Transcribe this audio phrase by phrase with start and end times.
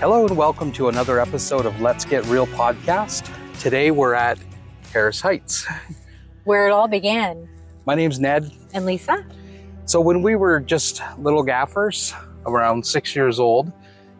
[0.00, 3.28] Hello and welcome to another episode of Let's Get Real podcast.
[3.58, 4.38] Today we're at
[4.92, 5.66] Harris Heights.
[6.44, 7.48] Where it all began.
[7.84, 8.48] My name's Ned.
[8.72, 9.26] And Lisa?
[9.86, 12.14] So, when we were just little gaffers,
[12.46, 13.72] around six years old,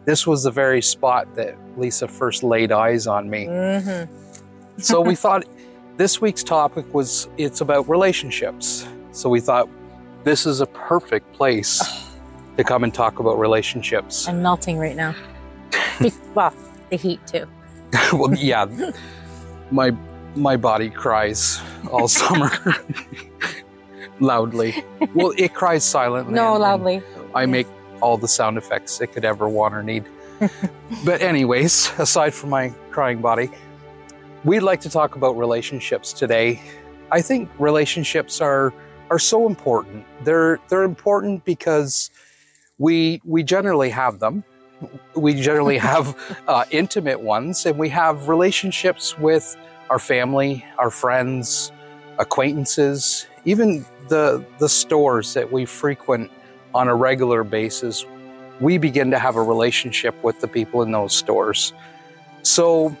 [0.03, 3.45] this was the very spot that Lisa first laid eyes on me.
[3.45, 4.81] Mm-hmm.
[4.81, 5.45] so, we thought
[5.95, 8.85] this week's topic was it's about relationships.
[9.13, 9.69] So, we thought
[10.25, 11.81] this is a perfect place
[12.57, 14.27] to come and talk about relationships.
[14.27, 15.15] I'm melting right now.
[16.35, 16.53] Well,
[16.89, 17.47] the heat too.
[18.13, 18.65] well, yeah,
[19.71, 19.91] my
[20.35, 21.59] my body cries
[21.91, 22.51] all summer
[24.19, 24.83] loudly.
[25.13, 26.33] Well, it cries silently.
[26.33, 27.01] No, loudly.
[27.35, 27.67] I make
[28.01, 30.05] all the sound effects it could ever want or need.
[31.03, 33.49] but anyways, aside from my crying body,
[34.43, 36.61] we'd like to talk about relationships today.
[37.11, 38.73] I think relationships are
[39.09, 40.05] are so important.
[40.23, 42.11] They're they're important because
[42.77, 44.43] we we generally have them.
[45.15, 46.15] We generally have
[46.47, 49.57] uh, intimate ones, and we have relationships with
[49.89, 51.71] our family, our friends,
[52.17, 56.31] acquaintances, even the the stores that we frequent
[56.73, 58.05] on a regular basis.
[58.59, 61.73] We begin to have a relationship with the people in those stores.
[62.43, 62.95] So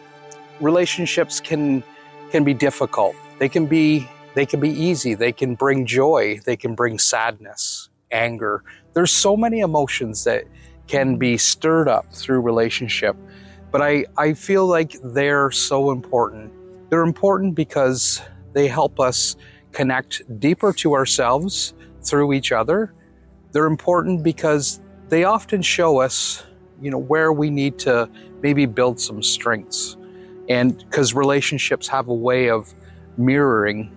[0.59, 1.83] relationships can
[2.31, 3.15] can be difficult.
[3.39, 5.15] They can be they can be easy.
[5.15, 6.39] They can bring joy.
[6.45, 8.63] They can bring sadness, anger.
[8.93, 10.45] There's so many emotions that
[10.89, 13.15] can be stirred up through relationship.
[13.71, 16.51] But I, I feel like they're so important.
[16.89, 18.21] They're important because
[18.53, 19.35] they help us
[19.71, 22.91] connect deeper to ourselves through each other.
[23.51, 26.43] They're important because they often show us,
[26.81, 28.09] you know, where we need to
[28.41, 29.95] maybe build some strengths.
[30.49, 32.73] And because relationships have a way of
[33.15, 33.95] mirroring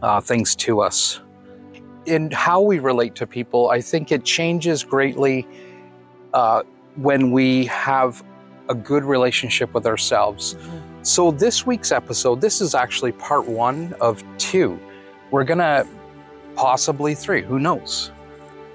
[0.00, 1.20] uh, things to us.
[2.06, 5.46] In how we relate to people, I think it changes greatly
[6.36, 6.62] uh,
[6.96, 8.22] when we have
[8.68, 10.54] a good relationship with ourselves.
[11.00, 14.78] So, this week's episode, this is actually part one of two.
[15.30, 15.86] We're gonna
[16.54, 18.10] possibly three, who knows?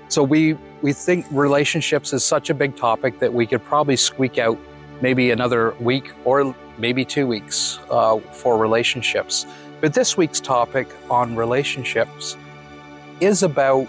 [0.08, 4.40] So, we, we think relationships is such a big topic that we could probably squeak
[4.40, 4.58] out
[5.02, 9.46] maybe another week or maybe two weeks uh, for relationships.
[9.82, 12.38] But this week's topic on relationships
[13.20, 13.88] is about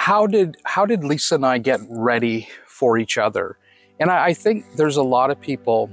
[0.00, 3.58] how did how did Lisa and I get ready for each other?
[4.00, 5.90] And I, I think there's a lot of people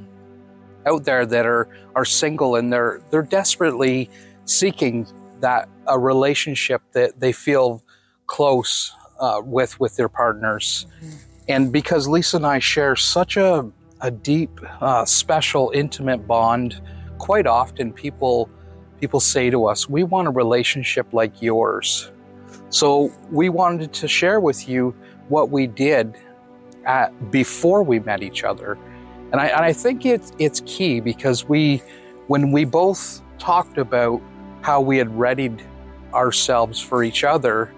[0.86, 4.10] out there that are are single and they're they're desperately
[4.46, 5.06] seeking
[5.42, 7.84] that a relationship that they feel
[8.28, 10.88] close uh, with with their partners.
[11.50, 13.70] And because Lisa and I share such a
[14.00, 16.80] a deep, uh, special, intimate bond,
[17.18, 18.50] quite often people
[19.02, 22.10] people say to us, "We want a relationship like yours."
[22.70, 24.94] So we wanted to share with you
[25.30, 26.18] what we did
[26.86, 28.78] at, before we met each other,
[29.32, 31.82] and I, and I think it's it's key because we,
[32.28, 34.22] when we both talked about
[34.62, 35.62] how we had readied
[36.14, 37.72] ourselves for each other,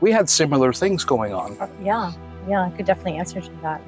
[0.00, 1.56] we had similar things going on.
[1.58, 2.12] Uh, Yeah,
[2.48, 3.80] yeah, I could definitely answer to that.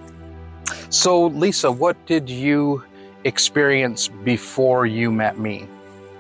[0.89, 2.83] So, Lisa, what did you
[3.25, 5.67] experience before you met me?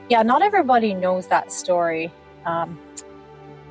[0.08, 2.12] Yeah, not everybody knows that story.
[2.44, 2.78] Um,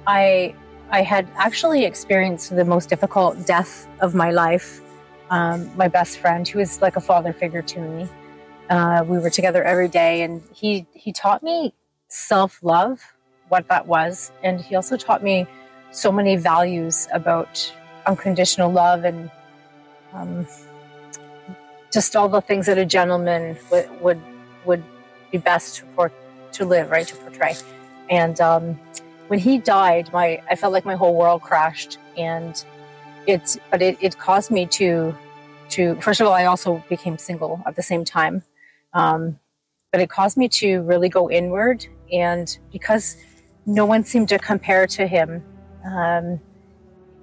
[0.07, 0.55] I
[0.89, 4.81] I had actually experienced the most difficult death of my life.
[5.29, 8.09] Um, my best friend, who was like a father figure to me,
[8.69, 11.73] uh, we were together every day, and he he taught me
[12.07, 12.99] self love,
[13.49, 15.47] what that was, and he also taught me
[15.91, 17.73] so many values about
[18.05, 19.29] unconditional love and
[20.13, 20.47] um,
[21.91, 24.21] just all the things that a gentleman would would
[24.65, 24.83] would
[25.31, 26.11] be best for
[26.53, 27.55] to live, right, to portray.
[28.09, 28.77] And um,
[29.31, 32.53] when he died, my I felt like my whole world crashed, and
[33.25, 35.15] it but it, it caused me to
[35.69, 38.43] to first of all, I also became single at the same time,
[38.91, 39.39] um,
[39.93, 43.15] but it caused me to really go inward, and because
[43.65, 45.41] no one seemed to compare to him
[45.85, 46.41] um,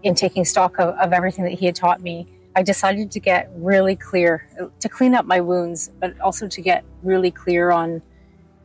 [0.02, 2.26] in taking stock of, of everything that he had taught me.
[2.56, 4.48] I decided to get really clear,
[4.80, 8.00] to clean up my wounds, but also to get really clear on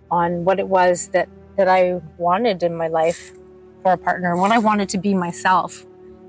[0.09, 1.27] on what it was that
[1.57, 3.31] that I wanted in my life
[3.81, 5.85] for a partner, what I wanted to be myself,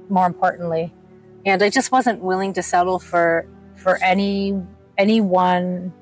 [0.08, 0.92] more importantly.
[1.46, 4.60] And I just wasn't willing to settle for for any
[4.98, 5.92] anyone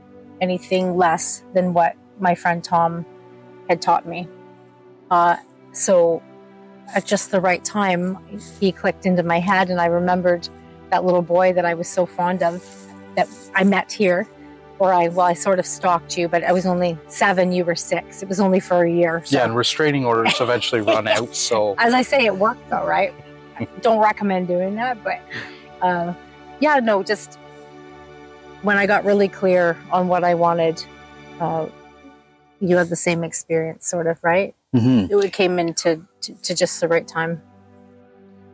[0.41, 3.07] anything less than what my friend Tom
[3.69, 4.29] had taught me.
[5.11, 5.37] Uh,
[5.73, 6.23] so
[6.95, 8.19] at just the right time,
[8.61, 10.49] he clicked into my head, and I remembered
[10.91, 12.63] that little boy that I was so fond of
[13.17, 14.29] that I met here.
[14.83, 17.77] Or I, well, I sort of stalked you, but I was only seven, you were
[17.77, 18.21] six.
[18.21, 19.23] It was only for a year.
[19.25, 19.37] So.
[19.37, 21.37] Yeah, and restraining orders eventually run out.
[21.37, 23.15] So, As I say, it worked though, right?
[23.61, 25.21] I don't recommend doing that, but
[25.83, 26.13] uh,
[26.59, 27.39] yeah, no, just
[28.63, 30.85] when I got really clear on what I wanted,
[31.39, 31.67] uh,
[32.59, 34.53] you had the same experience, sort of, right?
[34.75, 35.17] Mm-hmm.
[35.17, 37.41] It came into to, to just the right time.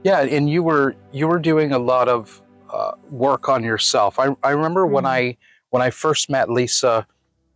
[0.04, 4.19] Yeah, and you were you were doing a lot of uh, work on yourself.
[4.19, 5.08] I I remember when Mhm.
[5.08, 5.36] I
[5.70, 7.06] when I first met Lisa,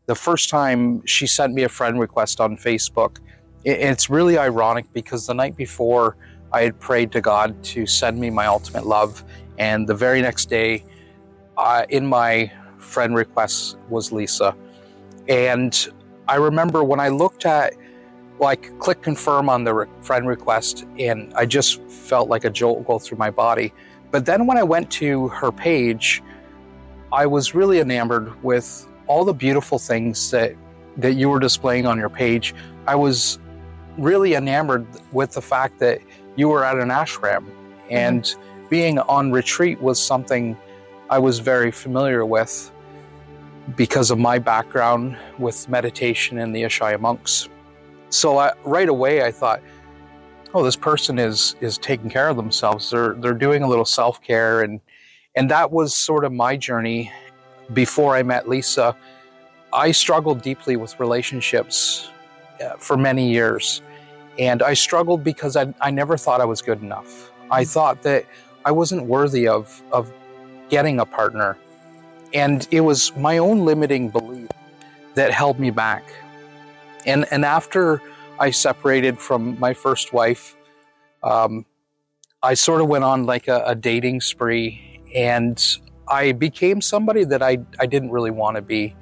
[0.07, 3.19] the first time she sent me a friend request on Facebook.
[3.65, 6.17] It's really ironic because the night before
[6.53, 9.25] I had prayed to God to send me my ultimate love,
[9.59, 10.85] and the very next day,
[11.57, 14.55] uh, in my friend request was Lisa,
[15.29, 15.89] and
[16.29, 17.75] I remember when I looked at
[18.39, 22.85] like click confirm on the re- friend request and I just felt like a jolt
[22.87, 23.73] go through my body.
[24.11, 26.23] But then when I went to her page,
[27.13, 30.55] I was really enamored with all the beautiful things that
[30.97, 32.55] that you were displaying on your page.
[32.87, 33.39] I was
[33.99, 36.01] really enamored with the fact that
[36.37, 37.81] you were at an ashram mm-hmm.
[37.91, 38.35] and
[38.71, 40.57] being on retreat was something
[41.11, 42.73] I was very familiar with
[43.77, 47.49] because of my background with meditation and the Ashaya monks.
[48.09, 49.63] So I, right away, I thought,
[50.55, 52.91] "Oh, this person is is taking care of themselves.
[52.91, 54.81] They're they're doing a little self care," and
[55.35, 57.11] and that was sort of my journey.
[57.73, 58.97] Before I met Lisa,
[59.73, 62.11] I struggled deeply with relationships
[62.63, 63.81] uh, for many years,
[64.39, 67.31] and I struggled because I I never thought I was good enough.
[67.51, 68.27] I thought that
[68.65, 70.13] I wasn't worthy of of
[70.69, 71.57] getting a partner,
[72.35, 74.51] and it was my own limiting belief
[75.15, 76.05] that held me back.
[77.07, 78.03] And and after
[78.39, 80.57] I separated from my first wife,
[81.23, 81.65] um,
[82.43, 85.79] I sort of went on like a, a dating spree, and
[86.09, 88.95] I became somebody that I I didn't really want to be,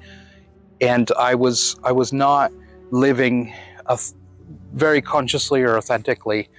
[0.79, 2.51] and I was I was not
[2.91, 3.53] living
[3.85, 3.97] a,
[4.73, 6.49] very consciously or authentically.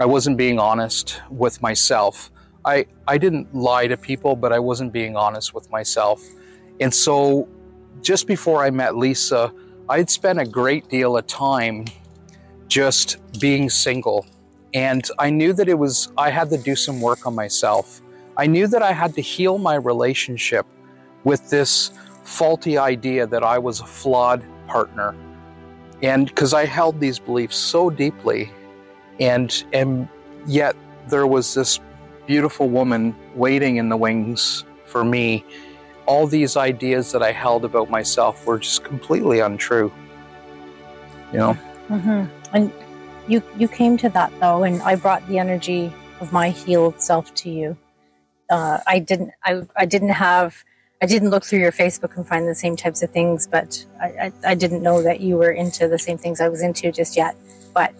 [0.00, 2.30] I wasn't being honest with myself.
[2.64, 6.22] I I didn't lie to people, but I wasn't being honest with myself,
[6.80, 7.48] and so
[8.00, 9.52] just before I met Lisa.
[9.88, 11.86] I'd spent a great deal of time
[12.68, 14.26] just being single.
[14.74, 18.00] And I knew that it was, I had to do some work on myself.
[18.42, 20.66] I knew that I had to heal my relationship
[21.22, 21.92] with this
[22.24, 25.14] faulty idea that I was a flawed partner.
[26.02, 28.50] And because I held these beliefs so deeply,
[29.20, 30.08] and, and
[30.44, 30.74] yet
[31.06, 31.78] there was this
[32.26, 35.44] beautiful woman waiting in the wings for me
[36.06, 39.92] all these ideas that I held about myself were just completely untrue.
[41.32, 41.52] You know?
[41.86, 42.72] hmm And
[43.28, 47.32] you you came to that though, and I brought the energy of my healed self
[47.34, 47.76] to you.
[48.52, 50.62] Uh, I didn't I, I didn't have
[51.02, 54.06] I didn't look through your Facebook and find the same types of things, but I,
[54.24, 57.16] I, I didn't know that you were into the same things I was into just
[57.16, 57.34] yet.
[57.74, 57.90] But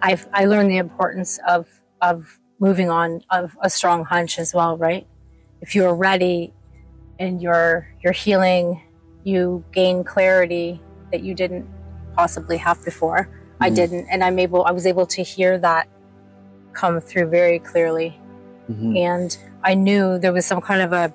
[0.00, 1.68] I've I learned the importance of
[2.00, 5.06] of moving on of a strong hunch as well, right?
[5.60, 6.52] If you're ready
[7.18, 8.82] and you're you're healing,
[9.24, 10.80] you gain clarity
[11.12, 11.66] that you didn't
[12.16, 13.28] possibly have before.
[13.60, 13.74] I Mhm.
[13.74, 14.64] didn't, and I'm able.
[14.64, 15.86] I was able to hear that
[16.72, 18.18] come through very clearly,
[18.70, 18.96] Mhm.
[18.96, 21.12] and I knew there was some kind of a,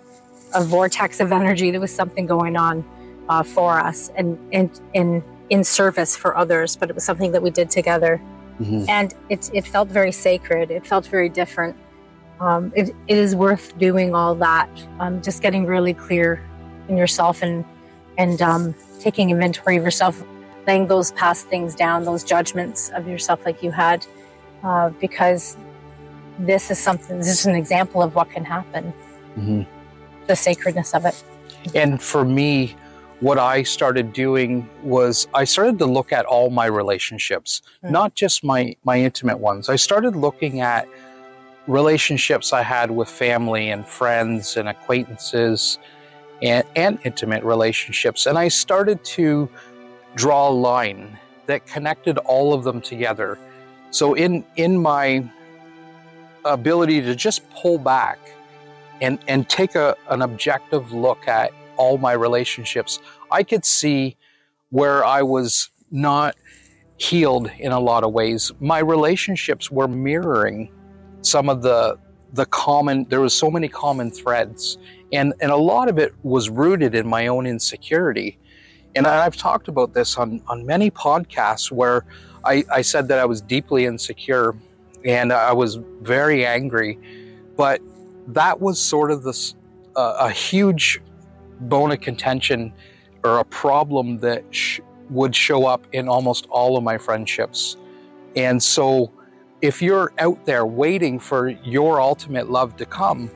[0.53, 1.71] a vortex of energy.
[1.71, 2.83] There was something going on
[3.29, 6.75] uh, for us, and and in in service for others.
[6.75, 8.19] But it was something that we did together,
[8.59, 8.89] Mhm.
[8.89, 10.71] and it it felt very sacred.
[10.71, 11.75] It felt very different.
[12.39, 14.67] Um, it, it is worth doing all that.
[14.99, 16.41] Um, just getting really clear
[16.89, 17.63] in yourself and
[18.17, 20.23] and um, taking inventory of yourself,
[20.67, 24.05] laying those past things down, those judgments of yourself like you had,
[24.63, 25.55] uh, because
[26.39, 27.17] this is something.
[27.17, 28.93] This is an example of what can happen.
[29.37, 29.65] Mhm.
[30.27, 31.15] The sacredness of it.
[31.75, 32.75] And for me,
[33.19, 37.91] what I started doing was I started to look at all my relationships, Mm.
[37.91, 39.69] not just my my intimate ones.
[39.69, 40.87] I started looking at
[41.67, 45.79] relationships I had with family and friends and acquaintances
[46.41, 48.25] and, and intimate relationships.
[48.25, 49.47] And I started to
[50.15, 53.37] draw a line that connected all of them together.
[53.91, 55.23] So in in my
[56.45, 58.19] ability to just pull back
[59.01, 62.99] and and take a, an objective look at all my relationships,
[63.31, 64.15] I could see
[64.69, 66.35] where I was not
[66.97, 68.51] healed in a lot of ways.
[68.59, 70.71] My relationships were mirroring
[71.21, 71.97] some of the
[72.33, 74.77] the common there was so many common threads
[75.11, 78.37] and and a lot of it was rooted in my own insecurity
[78.95, 82.05] and i've talked about this on on many podcasts where
[82.43, 84.55] i i said that i was deeply insecure
[85.05, 86.97] and i was very angry
[87.55, 87.81] but
[88.27, 89.55] that was sort of this
[89.95, 91.01] uh, a huge
[91.61, 92.73] bone of contention
[93.23, 94.79] or a problem that sh-
[95.09, 97.77] would show up in almost all of my friendships
[98.35, 99.11] and so
[99.63, 103.31] if you're out there waiting for your ultimate love to come,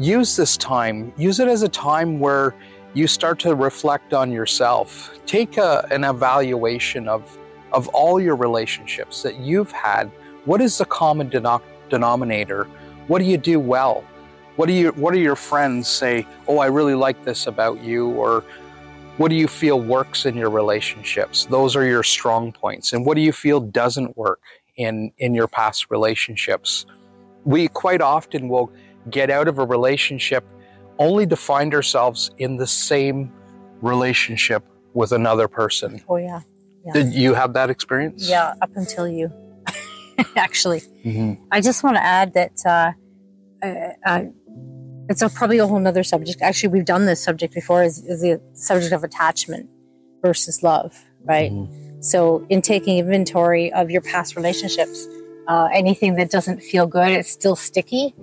[0.00, 2.56] use this time, use it as a time where
[2.92, 5.16] you start to reflect on yourself.
[5.26, 7.38] Take a, an evaluation of,
[7.72, 10.10] of all your relationships that you've had.
[10.44, 12.64] What is the common denom- denominator?
[13.08, 14.04] What do you do well?
[14.56, 18.10] What do you what do your friends say, "Oh, I really like this about you,"
[18.10, 18.44] or
[19.16, 21.46] what do you feel works in your relationships?
[21.46, 22.92] Those are your strong points.
[22.92, 24.40] And what do you feel doesn't work
[24.76, 26.86] in in your past relationships?
[27.44, 28.70] We quite often will
[29.08, 30.44] get out of a relationship
[30.98, 33.32] only to find ourselves in the same
[33.80, 36.02] relationship with another person.
[36.08, 36.40] Oh yeah.
[36.84, 36.92] yeah.
[36.92, 38.28] Did you have that experience?
[38.28, 39.32] Yeah, up until you.
[40.36, 41.42] Actually, Mm-hmm.
[41.50, 42.92] I just want to add that uh,
[43.62, 44.24] uh, uh,
[45.08, 46.42] it's a, probably a whole nother subject.
[46.42, 47.82] Actually, we've done this subject before.
[47.82, 49.68] Is, is the subject of attachment
[50.22, 51.50] versus love, right?
[51.50, 52.02] Mm-hmm.
[52.02, 55.06] So, in taking inventory of your past relationships,
[55.48, 58.14] uh, anything that doesn't feel good, it's still sticky.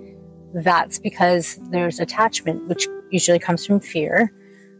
[0.54, 4.32] That's because there's attachment, which usually comes from fear,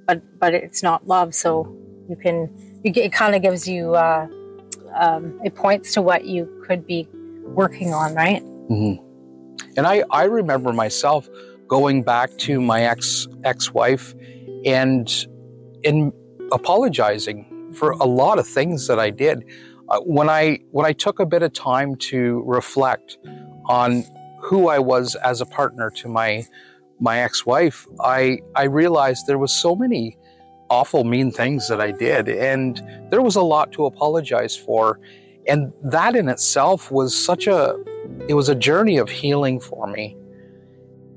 [0.07, 1.35] but but it's not love.
[1.35, 1.75] So
[2.09, 4.29] you can you get, it kind of gives you uh,
[4.97, 7.09] um, it points to what you could be
[7.45, 8.43] working on, right?
[8.71, 9.01] Mhm.
[9.77, 11.29] And I, I remember myself
[11.69, 14.15] going back to my ex ex wife
[14.65, 15.27] and
[15.85, 16.13] in
[16.53, 19.45] apologizing for a lot of things that I did.
[19.89, 23.19] Uh, when I when I took a bit of time to reflect
[23.67, 24.05] on
[24.43, 26.45] who I was as a partner to my
[27.01, 30.18] my ex wife, I I realized there was so many
[30.71, 35.01] awful mean things that I did, and there was a lot to apologize for,
[35.47, 37.77] and that in itself was such a
[38.29, 40.17] it was a journey of healing for me.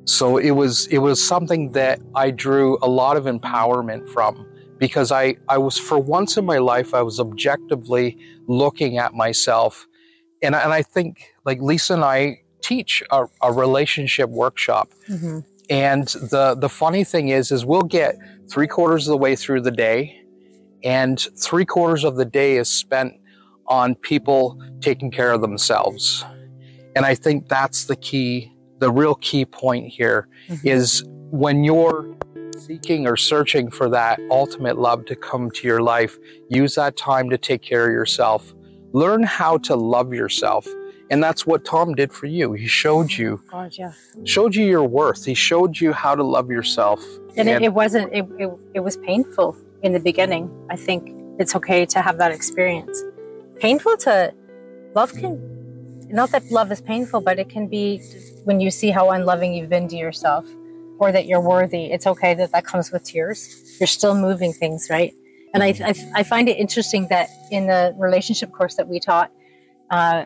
[0.05, 4.47] So it was it was something that i drew a lot of empowerment from
[4.79, 8.17] because i i was for once in my life i was objectively
[8.47, 9.87] looking at myself.
[10.41, 14.91] And, and i think like lisa and i teach a, a relationship workshop.
[15.09, 15.39] Mm-hmm.
[15.71, 18.15] And the the funny thing is is we'll get
[18.51, 20.21] three quarters of the way through the day
[20.83, 23.13] and three quarters of the day is spent
[23.67, 26.25] on people taking care of themselves.
[26.95, 30.67] And i think that's the key the real key point here Mm-hmm.
[30.67, 32.17] is when you're
[32.57, 36.17] seeking or searching for that ultimate love to come to your life
[36.49, 38.53] use that time to take care of yourself.
[38.93, 40.67] Learn how to love yourself
[41.11, 43.91] and that's what tom did for you he showed you God, yeah.
[44.23, 45.25] showed you your worth.
[45.25, 47.03] He showed you how to love yourself.
[47.37, 48.11] And, it, it wasn't.
[48.13, 50.49] It, it it was painful in the beginning.
[50.69, 53.03] I think it's okay to have that experience.
[53.59, 54.33] Painful to
[54.95, 55.33] love can.
[56.09, 58.01] Not that love is painful, but it can be
[58.43, 60.45] when you see how unloving you've been to yourself,
[60.99, 61.85] or that you're worthy.
[61.91, 63.37] It's okay that that comes with tears.
[63.79, 65.13] You're still moving things, right?
[65.53, 69.31] And I, I, I find it interesting that in the relationship course that we taught,
[69.89, 70.25] uh,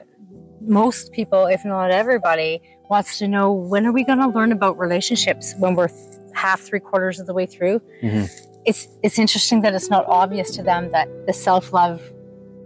[0.68, 4.78] most people, if not everybody, wants to know when are we going to learn about
[4.78, 6.00] relationships when we're th-
[6.34, 7.82] half, three quarters of the way through.
[8.04, 8.30] Mhm.
[8.66, 12.02] It's it's interesting that it's not obvious to them that the self love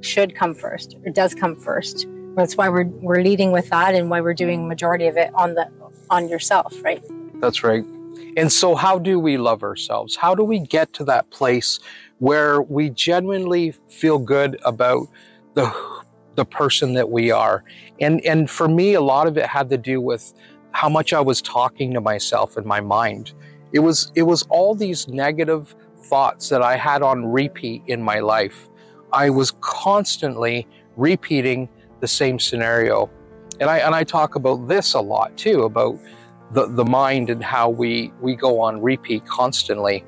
[0.01, 2.07] should come first or does come first.
[2.35, 5.55] That's why we're we're leading with that and why we're doing majority of it on
[5.55, 5.67] the
[6.09, 7.03] on yourself, right?
[7.41, 7.83] That's right.
[8.37, 10.15] And so, how do we love ourselves?
[10.15, 11.79] How do we get to that place
[12.19, 15.07] where we genuinely feel good about
[15.55, 15.71] the
[16.39, 17.63] the person that we are?
[17.99, 20.33] And and for me, a lot of it had to do with
[20.71, 23.33] how much I was talking to myself in my mind.
[23.73, 25.75] It was it was all these negative
[26.09, 28.69] thoughts that I had on repeat in my life.
[29.11, 31.69] I was constantly repeating
[31.99, 33.09] the same scenario.
[33.59, 35.99] And I and I talk about this a lot too about
[36.51, 40.03] the, the mind and how we, we go on repeat constantly.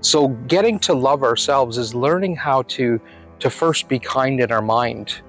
[0.00, 3.00] So getting to love ourselves is learning how to
[3.40, 5.22] to first be kind in our mind.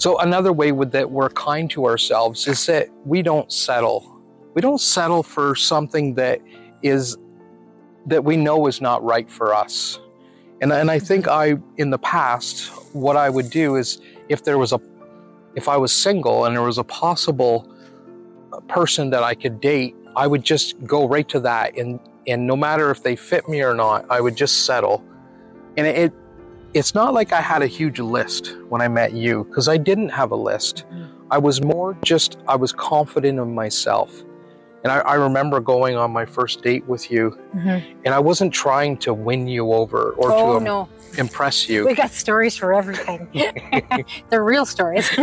[0.00, 4.18] So another way with that we're kind to ourselves is that we don't settle.
[4.54, 6.40] We don't settle for something that
[6.82, 7.18] is
[8.06, 10.00] that we know is not right for us.
[10.62, 11.06] And, and I mm-hmm.
[11.06, 14.80] think I in the past what I would do is if there was a
[15.54, 17.70] if I was single and there was a possible
[18.54, 22.46] uh, person that I could date, I would just go right to that, and and
[22.46, 25.04] no matter if they fit me or not, I would just settle.
[25.76, 26.12] And it,
[26.74, 30.10] it's not like I had a huge list when I met you because I didn't
[30.10, 30.84] have a list.
[31.30, 34.22] I was more just I was confident in myself,
[34.82, 38.00] and I, I remember going on my first date with you, mm-hmm.
[38.04, 41.86] and I wasn't trying to win you over or oh to no, impress you.
[41.86, 43.28] we got stories for everything.
[44.28, 45.08] They're real stories.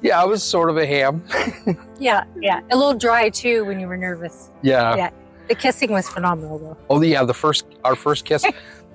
[0.00, 1.24] yeah, I was sort of a ham.
[1.98, 2.60] yeah, yeah.
[2.70, 4.50] A little dry too when you were nervous.
[4.62, 4.96] Yeah.
[4.96, 5.10] Yeah.
[5.48, 6.76] The kissing was phenomenal though.
[6.88, 8.44] Oh yeah, the first our first kiss.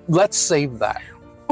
[0.07, 1.01] Let's save that.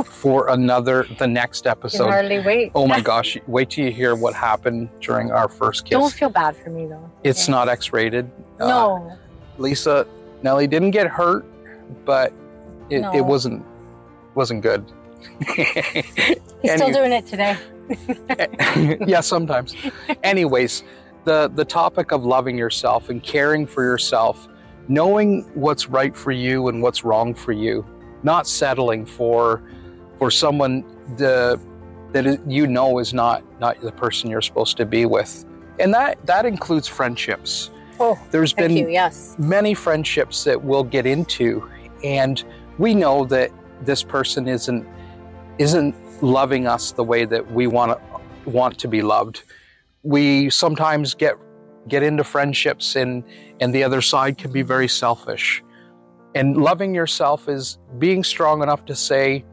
[0.04, 2.04] for another the next episode.
[2.04, 2.72] can hardly wait.
[2.76, 3.38] Oh my gosh!
[3.48, 5.92] Wait till you hear what happened during our first kiss.
[5.98, 7.10] Don't feel bad for me though.
[7.24, 7.56] it's Yeah.
[7.56, 8.30] not X-rated.
[8.60, 9.18] Uh, No.
[9.58, 10.06] Lisa
[10.44, 11.46] Nellie didn't get hurt,
[12.04, 12.34] but
[12.90, 13.14] it, No.
[13.16, 13.64] it wasn't
[14.36, 14.84] wasn't good.
[15.56, 17.56] He's still doing it today.
[19.08, 19.76] yeah, sometimes.
[20.24, 20.84] Anyways,
[21.24, 24.48] the the topic of loving yourself and caring for yourself,
[24.90, 27.86] knowing what's right for you and what's wrong for you,
[28.26, 29.64] not settling for
[30.20, 30.84] for someone
[31.16, 31.60] the
[32.12, 35.46] that you know is not not the person you're supposed to be with,
[35.80, 37.72] and that that includes friendships.
[38.00, 38.90] Oh, There's thank been you.
[38.90, 39.36] Yes.
[39.38, 41.70] many friendships that we'll get into
[42.04, 42.44] and
[42.78, 43.52] we know that
[43.84, 44.86] this person isn't
[45.60, 49.44] isn't loving us the way that we want to want to be loved
[50.04, 51.36] we sometimes get
[51.88, 53.24] get into friendships and
[53.62, 55.64] and the other side can be very selfish
[56.36, 59.44] and loving yourself is being strong enough to say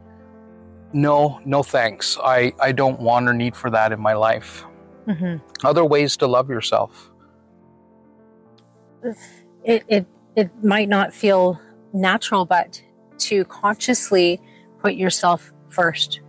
[0.93, 2.17] no no thanks.
[2.23, 4.65] I i don't want or need for that in my life.
[5.05, 7.11] Hmm other ways to love yourself.
[9.63, 11.59] It, it it might not feel
[11.93, 12.81] natural, but
[13.19, 14.41] to consciously
[14.79, 16.19] put yourself 1st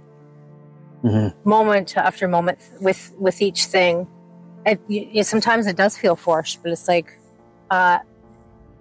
[1.45, 4.07] moment after moment with with each thing.
[4.67, 7.19] It, you, sometimes it does feel forced, but it's like
[7.71, 7.99] uh,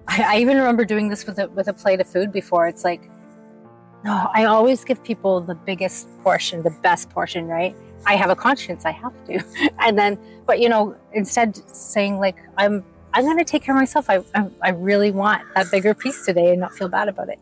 [0.07, 2.67] I, I even remember doing this with a with a plate of food before.
[2.67, 3.09] It's like
[4.03, 7.75] no, I always give people the biggest portion, the best portion, right?
[8.05, 9.43] I have a conscience, I have to,
[9.79, 12.83] and then but you know instead saying like I'm
[13.13, 14.09] I'm going to take care of myself.
[14.09, 17.39] I, I I really want that bigger piece today and not feel bad about it.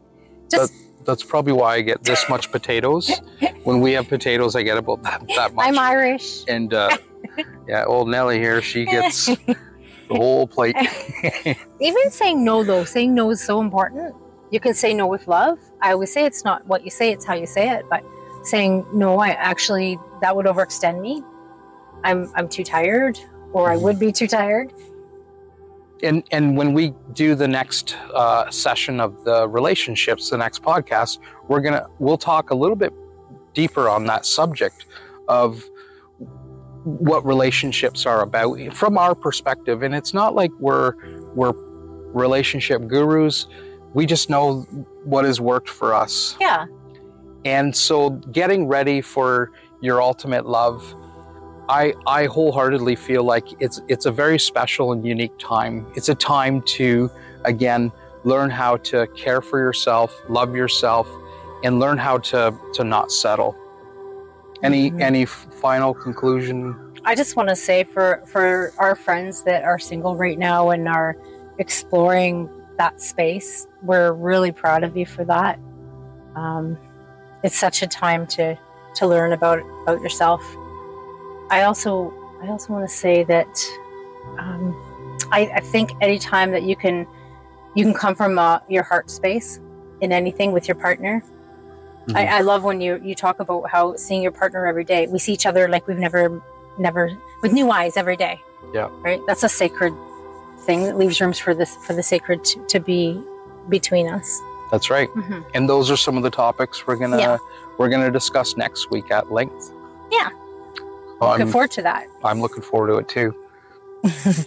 [0.50, 0.74] Just
[1.06, 3.22] that's probably why I get this much potatoes.
[3.64, 5.68] when we have potatoes, I get about that, that much.
[5.68, 6.44] I'm Irish.
[6.48, 6.96] and uh,
[7.68, 9.30] yeah, old Nellie here, she gets
[10.12, 10.76] the whole plate.
[11.80, 14.16] Even saying no, though, saying no is so important.
[14.52, 15.60] You can say no with love.
[15.82, 17.86] I always say it's not what you say, it's how you say it.
[17.90, 18.04] But
[18.44, 21.24] saying no, I actually, that would overextend me.
[22.04, 23.20] I'm, I'm too tired,
[23.54, 24.74] or I would be too tired.
[26.04, 31.20] and and when we do the next uh, session of the relationships, the next podcast,
[31.48, 32.94] we're gonna we'll talk a little bit
[33.54, 34.86] deeper on that subject
[35.28, 35.64] of
[36.84, 39.84] what relationships are about from our perspective.
[39.84, 40.94] And it's not like we're
[41.36, 41.54] we're
[42.14, 43.48] relationship gurus.
[43.94, 44.62] We just know
[45.04, 46.36] what has worked for us.
[46.40, 46.66] Yeah.
[47.46, 50.96] And so getting ready for your ultimate love,
[51.70, 55.86] I I wholeheartedly feel like it's it's a very special and unique time.
[55.96, 57.10] It's a time to
[57.46, 57.92] again
[58.24, 61.08] learn how to care for yourself, love yourself,
[61.64, 63.56] and learn how to to not settle.
[64.64, 65.02] Any Mhm.
[65.02, 66.76] any final conclusion?
[67.04, 70.88] I just want to say for for our friends that are single right now and
[70.88, 71.16] are
[71.58, 75.60] exploring that space, we're really proud of you for that.
[76.36, 76.78] Um,
[77.44, 78.58] it's such a time to
[78.96, 80.42] to learn about about yourself.
[81.50, 83.48] I also I also want to say that
[84.40, 84.76] um,
[85.32, 87.08] I, I think any time that you can
[87.76, 89.60] you can come from uh, your heart space
[90.02, 91.24] in anything with your partner.
[92.16, 95.08] I, I love when you you talk about how seeing your partner every day.
[95.08, 96.42] We see each other like we've never
[96.78, 97.12] never
[97.42, 98.42] with new eyes every day.
[98.74, 98.90] Yeah.
[99.02, 99.20] Right.
[99.28, 99.94] That's a sacred
[100.66, 103.22] thing that leaves rooms for this for the sacred to, to be
[103.70, 104.42] between us.
[104.72, 105.10] That's right.
[105.10, 105.46] Mhm.
[105.54, 107.38] And those are some of the topics we're gonna Yeah.
[107.78, 109.72] we're gonna discuss next week at length.
[110.12, 110.30] Yeah.
[111.20, 112.08] So Looking I'm, forward to that.
[112.24, 113.36] I'm looking forward to it too.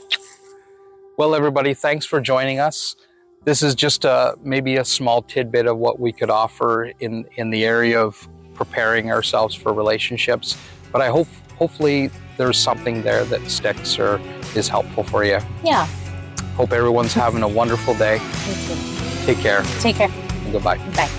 [1.16, 2.96] well, everybody, thanks for joining us.
[3.44, 7.50] This is just a maybe a small tidbit of what we could offer in in
[7.50, 10.56] the area of preparing ourselves for relationships.
[10.92, 11.28] But I hope
[11.58, 14.20] hopefully there's something there that sticks or
[14.56, 15.38] is helpful for you.
[15.62, 15.86] Yeah.
[16.56, 18.18] Hope everyone's having a wonderful day.
[18.20, 18.68] Thank
[19.26, 19.26] you.
[19.26, 20.10] Take care Take care.
[20.10, 20.78] and goodbye.
[20.94, 21.10] Bye.